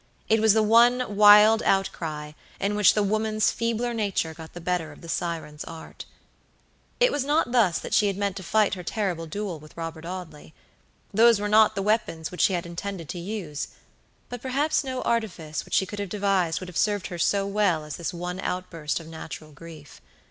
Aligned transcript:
It 0.29 0.39
was 0.41 0.55
the 0.55 0.63
one 0.63 1.15
wild 1.15 1.61
outcry, 1.61 2.31
in 2.59 2.73
which 2.75 2.95
the 2.95 3.03
woman's 3.03 3.51
feebler 3.51 3.93
nature 3.93 4.33
got 4.33 4.53
the 4.53 4.59
better 4.59 4.91
of 4.91 5.01
the 5.01 5.07
siren's 5.07 5.63
art. 5.65 6.05
It 6.99 7.11
was 7.11 7.23
not 7.23 7.51
thus 7.51 7.77
that 7.77 7.93
she 7.93 8.07
had 8.07 8.17
meant 8.17 8.35
to 8.37 8.41
fight 8.41 8.73
her 8.73 8.81
terrible 8.81 9.27
duel 9.27 9.59
with 9.59 9.77
Robert 9.77 10.03
Audley. 10.03 10.55
Those 11.13 11.39
were 11.39 11.47
not 11.47 11.75
the 11.75 11.83
weapons 11.83 12.31
which 12.31 12.41
she 12.41 12.53
had 12.53 12.65
intended 12.65 13.09
to 13.09 13.19
use; 13.19 13.67
but 14.27 14.41
perhaps 14.41 14.83
no 14.83 15.03
artifice 15.03 15.65
which 15.65 15.75
she 15.75 15.85
could 15.85 15.99
have 15.99 16.09
devised 16.09 16.59
would 16.61 16.69
have 16.69 16.77
served 16.77 17.05
her 17.09 17.19
so 17.19 17.45
well 17.45 17.85
as 17.85 17.97
this 17.97 18.11
one 18.11 18.39
outburst 18.39 18.99
of 18.99 19.05
natural 19.05 19.51
grief. 19.51 20.01